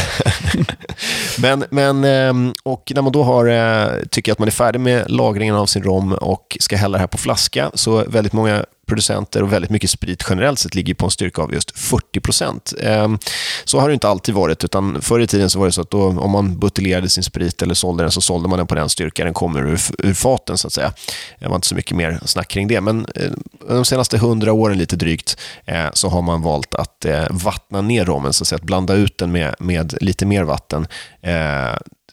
[1.38, 5.10] men, men, ehm, och när man då har, eh, tycker att man är färdig med
[5.10, 9.42] lagringen av sin rom och ska hälla det här på flaska, så väldigt många producenter
[9.42, 12.72] och väldigt mycket sprit generellt sett ligger på en styrka av just 40 procent.
[12.82, 13.18] Ehm,
[13.64, 15.90] så har det inte alltid varit, utan förr i tiden så var det så att
[15.90, 18.88] då, om man buteljerade sin sprit eller sålde den så sålde man den på den
[18.88, 20.92] styrka den kommer ur, ur faten så att säga.
[21.38, 23.30] Det var inte så mycket mer snack kring det, men eh,
[23.68, 28.04] de senaste hundra åren lite drygt eh, så har man valt att eh, vattna ner
[28.04, 30.86] rommen, så att, säga, att blanda ut den med, med lite mer vatten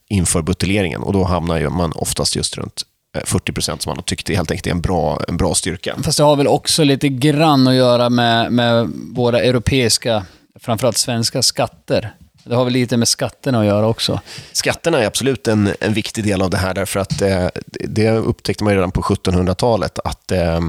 [0.10, 2.84] inför buteljeringen och då hamnar man oftast just runt
[3.26, 5.95] 40 procent som man har tyckt helt enkelt är en bra, en bra styrka.
[6.04, 10.26] Fast det har väl också lite grann att göra med, med våra europeiska,
[10.60, 12.13] framförallt svenska skatter.
[12.43, 14.19] Det har väl lite med skatterna att göra också.
[14.52, 18.63] Skatterna är absolut en, en viktig del av det här, därför att eh, det upptäckte
[18.63, 20.60] man redan på 1700-talet, att eh,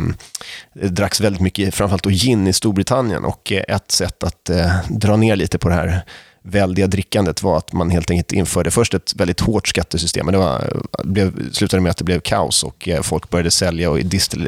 [0.72, 5.16] det dracks väldigt mycket, framförallt gin i Storbritannien, och eh, ett sätt att eh, dra
[5.16, 6.04] ner lite på det här
[6.46, 10.38] väldiga drickandet var att man helt enkelt införde först ett väldigt hårt skattesystem, men det
[10.38, 13.98] var, blev, slutade med att det blev kaos och eh, folk började sälja och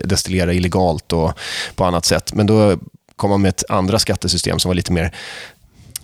[0.05, 1.33] destillera illegalt och
[1.75, 2.33] på annat sätt.
[2.33, 2.79] Men då
[3.17, 5.13] kom man med ett andra skattesystem som var lite mer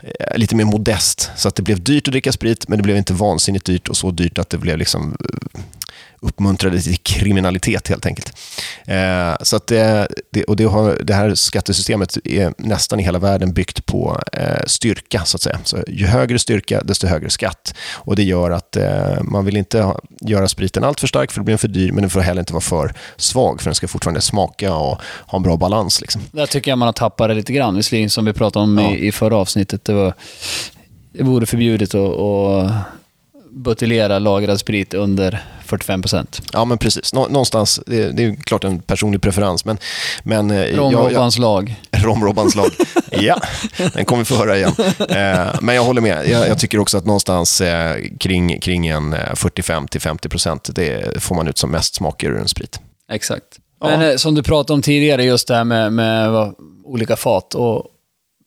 [0.02, 1.30] eh, lite mer modest.
[1.36, 3.96] Så att det blev dyrt att dricka sprit, men det blev inte vansinnigt dyrt och
[3.96, 5.60] så dyrt att det blev liksom eh,
[6.22, 8.32] uppmuntrade till kriminalitet helt enkelt.
[8.84, 13.18] Eh, så att det, det, och det, har, det här skattesystemet är nästan i hela
[13.18, 15.58] världen byggt på eh, styrka, så att säga.
[15.64, 17.74] Så ju högre styrka, desto högre skatt.
[17.92, 21.40] Och det gör att eh, man vill inte ha, göra spriten allt för stark, för
[21.40, 23.88] det blir för dyr, men den får heller inte vara för svag, för den ska
[23.88, 26.00] fortfarande smaka och ha en bra balans.
[26.00, 26.22] Liksom.
[26.32, 28.90] Där tycker jag man har tappat det lite grann, visserligen som vi pratade om Ja.
[28.90, 29.84] i, i förra avsnittet.
[29.84, 30.14] Det, var,
[31.12, 32.70] det vore förbjudet att
[33.52, 36.42] buteljera lagrad sprit under 45 procent.
[36.52, 37.12] Ja, men precis.
[37.12, 39.78] Nå någonstans, det, det är klart en personlig preferens, men...
[40.22, 41.74] men eh, Rom-Robbans lag.
[41.90, 42.70] Rom-Robbans lag.
[43.10, 43.40] ja,
[43.94, 44.72] den kommer vi få höra igen.
[44.98, 46.28] Eh, men jag håller med.
[46.28, 51.34] Jag, jag tycker också att någonstans eh, kring, kring en eh, 45-50 procent, det får
[51.34, 52.80] man ut som mest smaker ur en sprit.
[53.12, 53.44] Exakt.
[53.80, 53.86] Ja.
[53.86, 56.52] Men eh, som du pratade om tidigare, just det här med, med
[56.84, 57.54] olika fat.
[57.54, 57.86] Och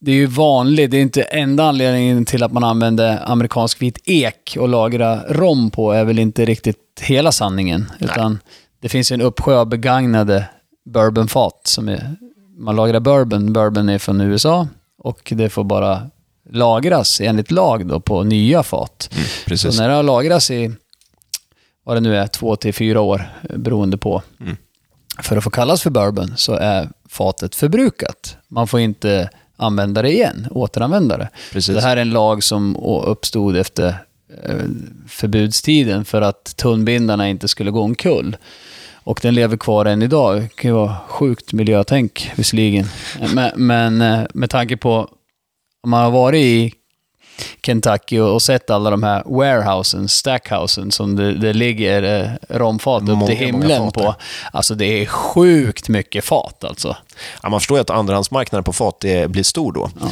[0.05, 3.97] det är ju vanligt, det är inte enda anledningen till att man använder amerikansk vit
[4.03, 7.91] ek och lagra rom på är väl inte riktigt hela sanningen.
[7.99, 8.39] Utan
[8.81, 10.49] det finns en uppsjö av begagnade
[10.85, 12.15] bourbonfat som är,
[12.57, 16.01] man lagrar bourbon, bourbon är från USA och det får bara
[16.49, 19.09] lagras enligt lag då på nya fat.
[19.45, 19.75] Precis.
[19.75, 20.71] Så när det har lagrats i,
[21.83, 24.57] vad det nu är, två till fyra år, beroende på, Mm.
[25.23, 28.37] för att få kallas för bourbon, så är fatet förbrukat.
[28.47, 31.29] Man får inte använda det igen, återanvända det.
[31.51, 31.75] Precis.
[31.75, 33.87] Det här är en lag som uppstod efter
[34.43, 34.55] eh,
[35.07, 38.37] förbudstiden för att tunnbindarna inte skulle gå omkull.
[38.93, 40.41] Och den lever kvar än idag.
[40.41, 42.85] Det kan ju vara sjukt miljötänk visserligen.
[43.33, 45.09] Men, men eh, med tanke på
[45.83, 46.73] om man har varit i
[47.63, 53.01] Kentucky och, och sett alla de här warehousen, stackhousen som det, det ligger eh, romfat
[53.01, 54.15] upp Många, till många himlen på.
[54.51, 56.97] Alltså det är sjukt mycket fat alltså.
[57.43, 59.83] Ja, man förstår ju att andrahandsmarknaden på fat blir stor då.
[60.01, 60.11] Eh,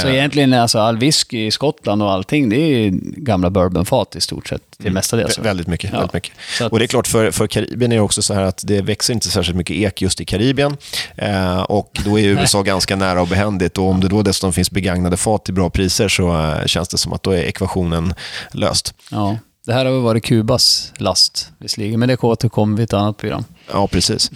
[0.00, 4.48] Så egentligen alltså all whisky i Skottland och allting, det är gamla bourbonfat i stort
[4.48, 5.38] sett, till mestadels.
[5.38, 5.90] Vä- Väldigt mycket.
[5.92, 5.98] Ja.
[5.98, 6.32] Väldigt mycket.
[6.60, 8.80] Att- Och det är klart, för, för Karibien är det också så här att det
[8.82, 10.76] växer inte särskilt mycket ek just i Karibien.
[11.16, 13.78] Eh, och då är USA ganska nära och behändigt.
[13.78, 16.98] Och om det då dessutom finns begagnade fat till bra priser så eh, känns det
[16.98, 18.14] som att då är ekvationen
[18.52, 18.94] löst.
[19.10, 19.38] Ja.
[19.66, 23.16] Det här har väl varit Kubas last visserligen, men det återkommer vi i ett annat
[23.16, 23.44] program.
[23.72, 24.30] Ja, precis.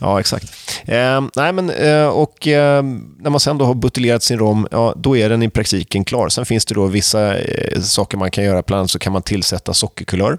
[0.00, 0.44] Ja, exakt.
[0.84, 2.82] Eh, nej, men, eh, och eh,
[3.18, 6.28] när man sen då har buteljerat sin rom, ja, då är den i praktiken klar.
[6.28, 8.62] Sen finns det då vissa eh, saker man kan göra.
[8.62, 10.38] Bland annat så kan man tillsätta sockerkulör.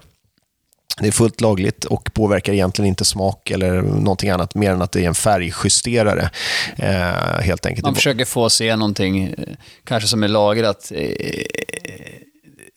[1.00, 4.92] Det är fullt lagligt och påverkar egentligen inte smak eller någonting annat mer än att
[4.92, 6.30] det är en färgjusterare.
[6.76, 7.84] Eh, helt enkelt.
[7.84, 9.32] Man försöker få se någonting, eh,
[9.84, 11.12] kanske som är lagrat eh,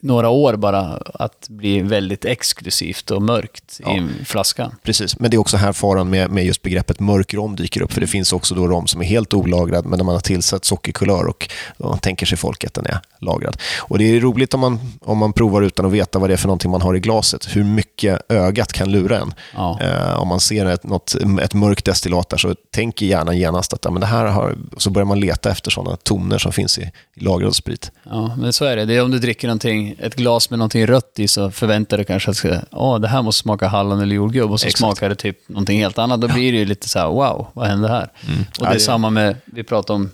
[0.05, 3.97] några år bara, att bli väldigt exklusivt och mörkt Ja.
[3.97, 4.75] i flaskan.
[4.83, 7.93] Precis, men det är också här faran med, med just begreppet mörk rom dyker upp.
[7.93, 10.65] För det finns också då rom som är helt olagrad, men där man har tillsatt
[10.65, 13.57] sockerkulör och då tänker sig folk att den är lagrad.
[13.79, 16.37] Och det är roligt om man, om man provar utan att veta vad det är
[16.37, 17.55] för någonting man har i glaset.
[17.55, 19.33] Hur mycket ögat kan lura en.
[19.55, 19.79] Ja.
[19.81, 23.85] Eh, om man ser ett, något, ett mörkt destillat där så tänker hjärnan genast att
[23.85, 24.55] ja, men det här har...
[24.77, 27.91] Så börjar man leta efter sådana toner som finns i, i lagrad sprit.
[28.03, 28.85] Ja, men så är det.
[28.85, 32.03] Det är om du dricker någonting, ett glas med någonting rött i så förväntar du
[32.03, 34.79] kanske att Åh, det här måste smaka hallon eller jordgubb och så Exakt.
[34.79, 36.21] smakar det typ någonting helt annat.
[36.21, 38.09] Då blir det ju lite så här, wow, vad hände här?
[38.23, 38.39] Och Mm.
[38.59, 40.11] Ja, det är det- samma med, vi pratar om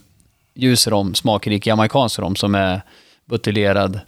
[0.55, 2.81] ljusrom, smakrik jamaicansk rom som är
[3.25, 3.99] buteljerad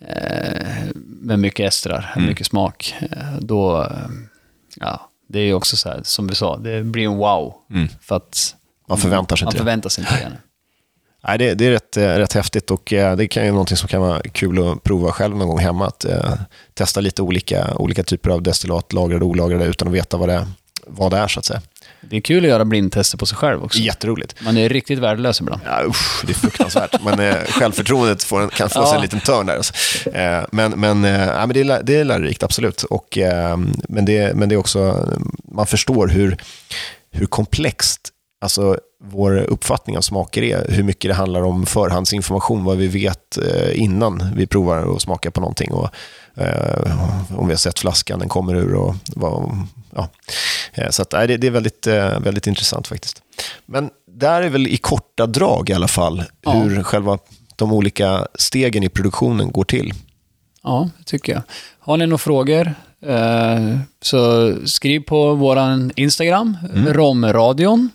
[0.00, 2.28] eh, med mycket estrar, Mm.
[2.28, 2.94] mycket smak.
[3.00, 3.88] Eh, då, eh,
[4.76, 7.54] ja, det är ju också så här, som vi sa, det blir en wow.
[8.00, 8.56] För att
[8.88, 10.32] Man förväntar sig man inte förväntar sig inte det.
[11.28, 13.88] Nej, det, det är rätt, eh, rätt häftigt och eh, det kan ju någonting som
[13.88, 15.86] kan vara kul att prova själv någon gång hemma.
[15.86, 16.32] Att eh,
[16.74, 20.46] testa lite olika, olika typer av destillat, lagrade och olagrade, utan att veta vad det,
[20.86, 21.60] vad det är så att säga.
[22.10, 23.78] Det är kul att göra blindtester på sig själv också.
[23.78, 24.34] Jätteroligt.
[24.44, 25.60] Man är riktigt värdelös ibland.
[25.64, 27.02] Ja, usch, det är fruktansvärt.
[27.02, 28.94] Men eh, självförtroendet får en, kan få sig Ja.
[28.94, 29.56] en liten törn där.
[29.56, 29.74] Alltså.
[30.10, 32.82] Eh, men men, eh, ja, men det, är, det är lärorikt, absolut.
[32.82, 33.56] Och, eh,
[33.88, 35.08] men, det, men det är också,
[35.44, 36.36] man förstår hur,
[37.10, 38.08] hur komplext
[38.40, 38.78] alltså,
[39.10, 40.66] vår uppfattning av smaker är.
[40.68, 45.30] Hur mycket det handlar om förhandsinformation, vad vi vet eh, innan vi provar att smaka
[45.30, 45.72] på någonting.
[45.72, 45.88] Och,
[46.36, 48.74] eh, om vi har sett flaskan den kommer ur.
[48.74, 50.08] Och, vad, ja.
[50.74, 53.22] Eh, Så att, nej, det, det är väldigt, eh, väldigt intressant faktiskt.
[53.66, 56.52] Men där är väl i korta drag i alla fall Ja.
[56.52, 57.18] hur själva
[57.56, 59.92] de olika stegen i produktionen går till.
[60.62, 61.42] Ja, det tycker jag.
[61.78, 62.74] Har ni några frågor
[63.06, 65.58] eh, så skriv på vår
[65.96, 66.56] Instagram,
[66.88, 67.90] Romradion.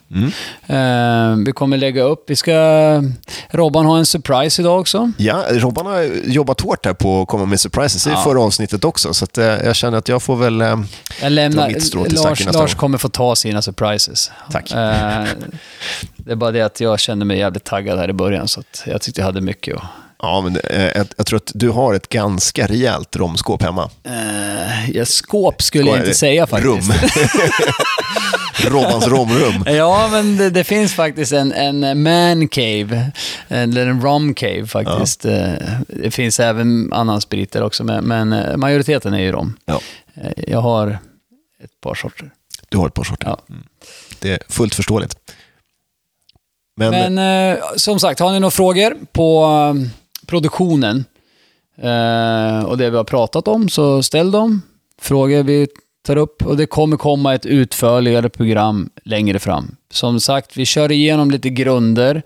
[0.66, 2.52] Eh, vi kommer lägga upp, vi ska...
[3.50, 5.12] Robban har en surprise idag också.
[5.16, 8.22] Ja, Robban har jobbat hårt här på att komma med surprises i Ja.
[8.24, 10.60] förra avsnittet också, så att, eh, jag känner att jag får väl...
[11.22, 14.30] Jag lämnar, mitt strå till Lars, Lars kommer få ta sina surprises.
[14.52, 14.70] Tack.
[16.16, 19.00] Det är bara det att jag kände mig jävligt taggad här i början, så jag
[19.00, 19.82] tyckte jag hade mycket att...
[20.22, 23.90] ja, men, eh, jag, tror att du har ett ganska rejält romskåp hemma.
[24.04, 26.90] Eh, ja, skåp skulle jag inte säga faktiskt.
[26.90, 28.72] Rum.
[28.72, 29.64] Robbans romrum.
[29.76, 33.10] Ja, men det, det finns faktiskt en, en man cave,
[33.48, 35.24] eller en rom cave faktiskt.
[35.24, 35.52] Eh,
[35.88, 39.56] Det finns även annan sprit där också, men, men eh, majoriteten är ju rom.
[39.64, 39.80] Ja,
[40.22, 40.98] Eh, Jag har
[41.64, 42.30] ett par sorter.
[42.68, 43.26] du har ett par sorter.
[43.28, 43.38] Ja.
[44.20, 45.14] Det är fullt förståeligt.
[46.76, 49.44] Men, Men eh, som sagt, har ni några frågor på
[49.76, 49.88] eh,
[50.28, 51.04] produktionen
[51.82, 54.62] Eh, och det vi har pratat om, så ställ dem.
[55.00, 55.68] Frågor vi
[56.06, 56.46] tar upp.
[56.46, 59.76] Och det kommer komma ett utförligare program längre fram.
[59.90, 62.22] Som sagt, vi kör igenom lite grunder.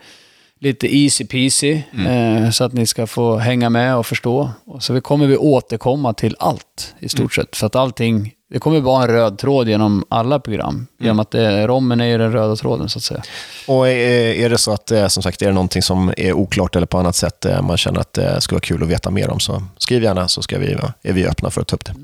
[0.60, 1.82] Lite easy peasy.
[2.08, 4.50] Eh, så att ni ska få hänga med och förstå.
[4.64, 7.56] Och så vi kommer vi återkomma till allt i stort sett.
[7.56, 10.86] För att allting, det kommer vara en röd tråd genom alla program.
[11.00, 13.22] Genom att det, rommen är ju den röda tråden så att säga.
[13.66, 16.76] Och är är det så att, eh, som sagt, är det någonting som är oklart
[16.76, 19.30] eller på annat sätt eh, man känner att det skulle vara kul att veta mer
[19.30, 21.94] om, så skriv gärna så ska vi, är vi öppna för att ta upp det.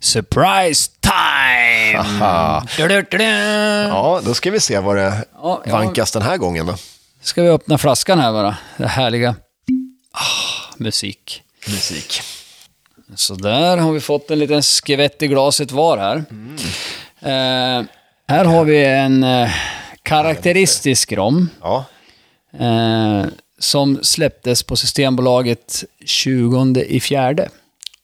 [0.00, 1.98] Surprise time!
[1.98, 2.66] Haha.
[2.76, 3.24] Du-du-du-du.
[3.88, 5.72] Ja, då ska vi se vad det Ja, ja.
[5.72, 6.74] vankas den här gången då.
[7.22, 8.56] Ska vi öppna flaskan här bara?
[8.76, 9.34] Det härliga.
[10.12, 11.42] Ah, musik.
[11.68, 12.22] Musik.
[13.14, 16.16] Så där har vi fått en liten skvätt i glaset var här.
[17.20, 17.84] Eh,
[18.28, 19.50] här har vi en eh,
[20.02, 21.48] karaktäristisk rom.
[21.60, 21.84] Ja,
[22.52, 23.24] Eh,
[23.58, 27.48] som släpptes på Systembolaget 20 i fjärde.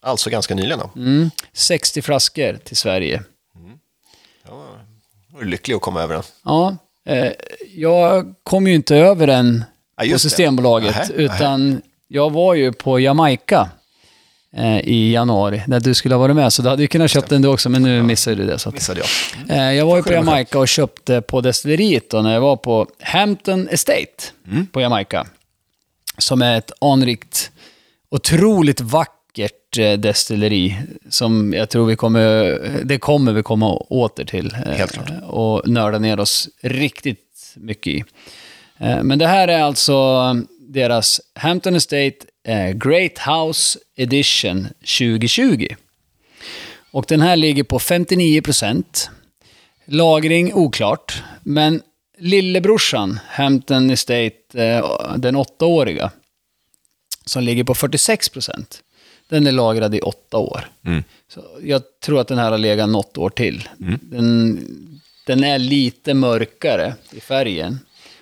[0.02, 0.90] alltså ganska nyligen då.
[0.96, 1.30] Mm.
[1.52, 3.22] 60 flaskor till Sverige.
[5.32, 6.24] Jag är lycklig att komma över den.
[6.44, 7.32] Ja, eh,
[7.74, 9.64] jag kom ju inte över den
[9.96, 10.18] Ja, på det.
[10.18, 13.70] Systembolaget, Nähä, utan jag var ju på Jamaica
[14.84, 16.52] i januari, när du skulle ha varit med.
[16.52, 18.58] Så du hade ju kunnat köpa den du också, men nu missade du det.
[18.58, 19.00] Så att, Missade
[19.48, 19.56] jag.
[19.58, 22.86] eh, jag var ju på Jamaica och köpte på destilleriet då, när jag var på
[23.00, 24.06] Hampton Estate
[24.50, 24.66] Mm.
[24.66, 25.26] på Jamaica.
[26.18, 27.50] Som är ett anrikt,
[28.10, 30.76] otroligt vackert eh, destilleri
[31.10, 34.52] som jag tror vi kommer, det kommer vi komma åter till.
[34.66, 35.10] eh, Helt klart.
[35.26, 38.04] Och nörda ner oss riktigt mycket i.
[38.78, 40.20] Eh, Men det här är alltså
[40.68, 42.12] deras Hampton Estate
[42.44, 45.66] eh, Great House Edition 2020.
[46.90, 49.09] Och den här ligger på 59%.
[49.85, 51.22] Lagring oklart.
[51.42, 51.83] Men
[52.18, 56.11] lillebrorsan, Hampton Estate, eh, den åttaåriga,
[57.24, 58.80] som ligger på 46%.
[59.28, 60.68] Den är lagrad i åtta år.
[61.28, 63.68] Så jag tror att den här har legat något år till.
[64.00, 64.61] Den,
[65.26, 67.78] den är lite mörkare i färgen.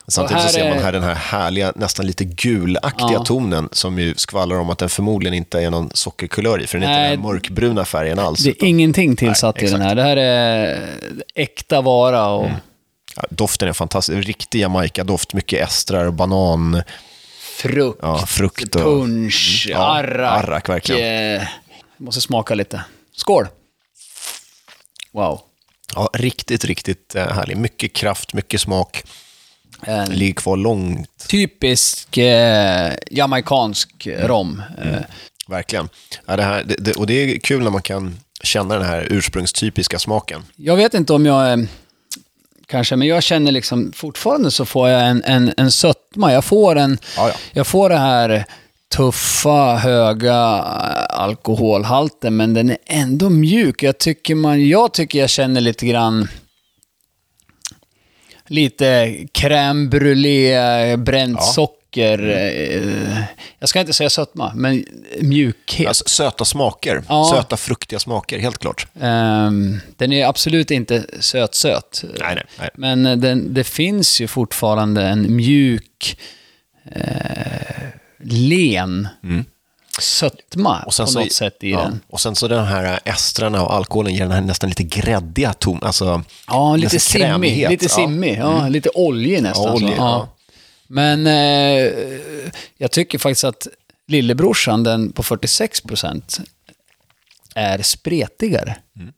[0.08, 3.24] Samtidigt så ser man är- här den här härliga, nästan lite gulaktiga Ja.
[3.24, 6.88] tonen som ju skvallrar om att den förmodligen inte är någon sockerkulör i, för den
[6.88, 8.40] är inte den här mörkbruna färgen alls.
[8.44, 9.94] Det är utan- ingenting tillsatt Nej, i den här.
[9.94, 10.88] Det här är
[11.34, 12.48] äkta vara och
[13.16, 16.82] Ja, doften är fantastisk, riktig Jamaica-doft, mycket estrar och banan,
[17.56, 18.82] frukt, ja, frukt och...
[18.82, 20.44] punch, Mm, ja, arrak.
[20.44, 21.34] arrak, verkligen.
[21.40, 21.48] eh,
[21.96, 22.84] måste smaka lite.
[23.16, 23.46] Skål!
[25.12, 25.40] Wow.
[25.94, 27.56] Ja, riktigt, riktigt eh, härlig.
[27.56, 29.02] Mycket kraft, mycket smak.
[29.86, 34.62] En Ligger kvar långt, typisk eh, jamaicansk rom.
[34.82, 35.00] Eh,
[35.48, 35.88] verkligen.
[36.26, 39.06] Ja, det här, det, det, och det är kul när man kan känna den här
[39.10, 40.42] ursprungstypiska smaken.
[40.56, 41.66] Jag vet inte om jag är...
[42.66, 46.32] Kanske, men jag känner liksom fortfarande så får jag en, en, en sötma.
[46.32, 47.34] Jag får, en, Ja, ja.
[47.52, 48.44] jag får det här
[48.96, 50.36] tuffa, höga
[51.08, 53.82] alkoholhalten, men den är ändå mjuk.
[53.82, 56.28] Jag tycker, man, jag tycker jag känner lite grann
[58.46, 61.46] lite crème brûlée, bränt Ja.
[61.46, 62.28] socker.
[62.28, 63.22] eh,
[63.58, 64.84] Jag ska inte säga sötma, men
[65.20, 65.88] mjukhet.
[65.88, 67.30] Alltså, söta smaker, Ja.
[67.34, 68.86] söta fruktiga smaker, helt klart.
[69.00, 72.04] Ehm, den är absolut inte söt-söt.
[72.20, 72.68] Nej, nej, nej.
[72.74, 76.18] Men eh, den, det finns ju fortfarande en mjuk,
[76.92, 77.86] eh,
[78.24, 79.08] len
[80.00, 80.86] sötma Mm.
[80.86, 81.78] Och sen på så- något sätt i ja.
[81.80, 82.00] den.
[82.08, 85.78] Och sen så den här estrarna och alkoholen ger den här nästan lite gräddiga ton,
[85.82, 87.68] alltså Ja, lite simmig.
[87.70, 87.98] Lite Ja.
[87.98, 88.10] Mm.
[88.12, 88.38] simmig.
[88.38, 89.82] Ja, lite oljig nästan.
[89.82, 89.94] Ja, så.
[89.96, 90.28] ja.
[90.86, 91.92] Men eh,
[92.78, 93.66] jag tycker faktiskt att
[94.06, 96.40] lillebrorsan, den på 46%,
[97.54, 98.76] är spretigare.
[98.96, 99.12] Mm.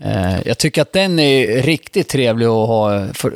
[0.00, 3.08] Eh, jag tycker att den är riktigt trevlig att ha.
[3.14, 3.32] För,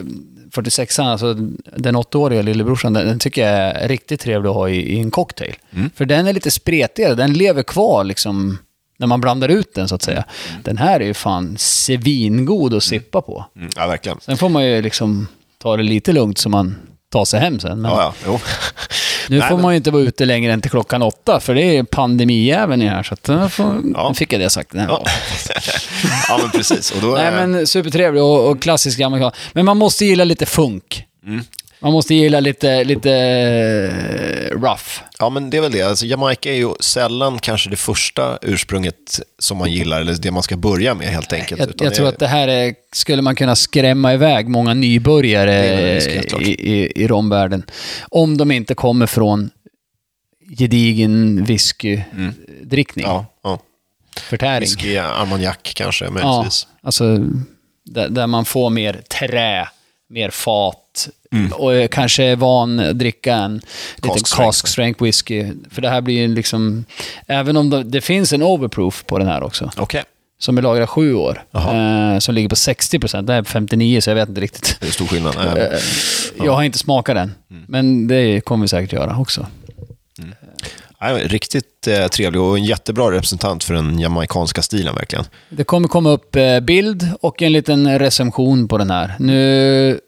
[0.55, 1.35] 46an, alltså
[1.77, 5.11] den åttaåriga lillebrorsan, den, den tycker jag är riktigt trevlig att ha i, i en
[5.11, 5.55] cocktail.
[5.71, 5.91] Mm.
[5.95, 8.59] För den är lite spretigare, den lever kvar liksom
[8.97, 10.25] när man blandar ut den så att säga.
[10.63, 13.45] Den här är ju fan svingod att sippa på.
[13.57, 14.21] Mm, ja, verkligen.
[14.21, 16.77] Sen får man ju liksom ta det lite lugnt så man
[17.15, 17.81] tar sig hem sen.
[17.81, 18.41] Men Ja, ja,
[19.29, 21.55] nu Nej, får men- man ju inte vara ute längre än till klockan åtta, för
[21.55, 23.03] det är pandemijäveln i här.
[23.03, 24.15] Så att, då får, Ja.
[24.15, 24.73] fick jag det sagt.
[24.73, 25.05] Nej, Ja.
[26.29, 26.91] ja, men precis.
[26.91, 29.33] Och då, Nej är- men supertrevlig och, och klassisk amerikan.
[29.53, 31.05] Men man måste gilla lite funk.
[31.27, 31.45] Mm.
[31.85, 34.85] Man måste gilla lite, lite eh, rough.
[35.19, 35.83] Ja, men det är väl det.
[35.83, 40.43] Alltså, Jamaica är ju sällan kanske det första ursprunget som man gillar, eller det man
[40.43, 41.61] ska börja med helt enkelt.
[41.61, 44.75] Jag, jag det tror är- att det här är, skulle man kunna skrämma iväg många
[44.75, 47.63] nybörjare Det risk, i, i, i romvärlden.
[48.09, 49.51] Om de inte kommer från
[50.59, 53.59] gedigen whiskydrickning, Ja, ja.
[54.21, 54.61] förtäring.
[54.61, 56.67] Whisky, armagnac kanske, Ja, möjligtvis.
[56.83, 57.19] alltså
[57.85, 59.69] där, där man får mer trä
[60.09, 60.81] mer fat
[61.53, 63.61] och är kanske är van att dricka en
[63.97, 65.03] liten Cask strength.
[65.03, 65.47] whisky.
[65.71, 66.85] För det här blir ju liksom,
[67.27, 70.03] även om det, det finns en overproof på den här också, Okej.
[70.39, 74.15] som är lagrad sju år, eh, som ligger på 60%, det är 59 så jag
[74.15, 74.77] vet inte riktigt.
[74.81, 75.37] Det är stor skillnad.
[75.37, 75.79] Eh, Eh,
[76.45, 77.65] Jag har inte smakat den, Mm.
[77.69, 79.47] men det kommer vi säkert göra också.
[81.01, 85.25] nej, riktigt eh, trevlig och en jättebra representant för den jamaicanska stilen verkligen.
[85.49, 89.15] Det kommer komma upp eh, bild och en liten recension på den här.
[89.19, 90.01] Nu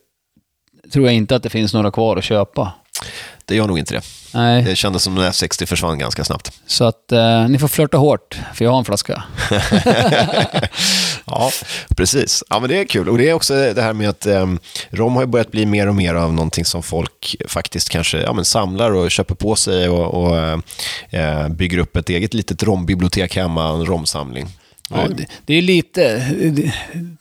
[0.93, 2.73] tror jag inte att det finns några kvar att köpa.
[3.45, 4.03] Det gör nog inte det.
[4.35, 6.53] Nej, Det kändes som den F60 försvann ganska snabbt.
[6.67, 9.23] så att eh, ni får flörta hårt, för jag har en flaska.
[11.29, 11.51] Ja,
[11.97, 12.45] precis.
[12.51, 13.09] Ja, men det är kul.
[13.09, 14.47] Och det är också det här med att eh,
[14.91, 18.45] rom har börjat bli mer och mer av någonting som folk faktiskt kanske ja, men
[18.45, 20.37] samlar och köper på sig och, och
[21.19, 24.47] eh, bygger upp ett eget litet rombibliotek hemma, en romsamling.
[24.91, 26.19] Ja, det, det är lite...
[26.51, 26.73] Det,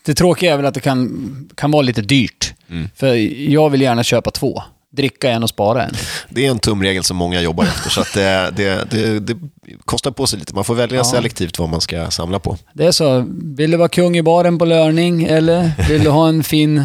[0.05, 2.53] det tråkiga är väl att det kan, kan vara lite dyrt.
[2.95, 3.13] För
[3.51, 4.63] jag vill gärna köpa två.
[4.91, 5.93] Dricka en och spara en.
[6.29, 9.37] Det är en tumregel som många jobbar efter, så det, det, det,
[9.85, 10.55] kostar på sig lite.
[10.55, 11.03] Man får välja Ja.
[11.03, 12.57] selektivt vad man ska samla på.
[12.73, 13.25] Det är så.
[13.55, 16.83] Vill du vara kung i baren på lörning eller vill du ha en fin,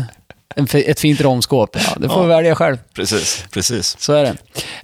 [0.57, 1.76] en, ett fint romskåp?
[1.76, 2.26] Ja, det får Ja.
[2.26, 2.76] välja själv.
[2.95, 3.97] Precis, precis.
[4.01, 4.37] Så är det.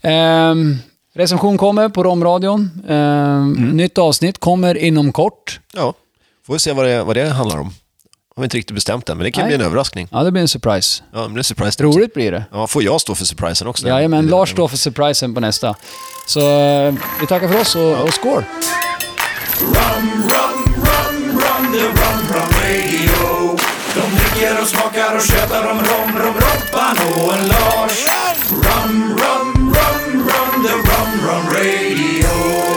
[0.08, 0.78] Ehm,
[1.16, 2.70] recension kommer på Romradion.
[2.88, 5.60] Ehm, Nytt avsnitt kommer inom kort.
[5.74, 5.94] Ja,
[6.46, 7.66] får vi se vad det, vad det handlar om.
[8.36, 9.48] Har vi inte riktigt bestämt än, men det kan Nej.
[9.48, 10.08] bli en överraskning.
[10.12, 11.02] Ja, det blir en surprise.
[11.12, 11.82] Ja, men det är surprise.
[11.82, 12.44] Roligt blir det.
[12.52, 13.88] Ja, får jag stå för surprisen också?
[13.88, 15.74] Jajamän, Lars står för surprisen på nästa.
[16.26, 18.44] Så eh, vi tackar för oss och, och skål!
[19.60, 21.96] Rum, rum, rum, rum, the rum,
[22.32, 23.56] rum radio.
[23.94, 28.15] De dricker och smakar och tjötar om rom, rom, Robban och en Lars.
[31.18, 32.75] Run Radio.